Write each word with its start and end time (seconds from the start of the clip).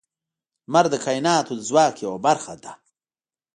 •لمر 0.67 0.85
د 0.93 0.95
کائنات 1.05 1.45
د 1.57 1.59
ځواک 1.67 1.95
یوه 2.05 2.19
برخه 2.25 2.53
ده. 2.63 2.71